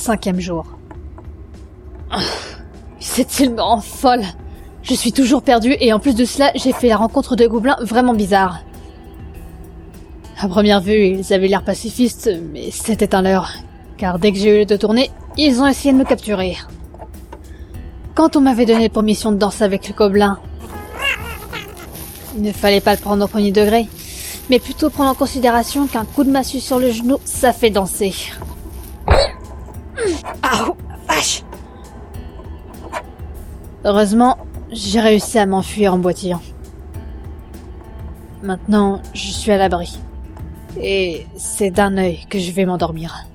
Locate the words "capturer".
16.04-16.56